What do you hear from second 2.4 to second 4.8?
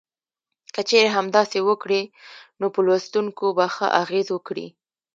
نو په لوستونکو به ښه اغیز وکړي.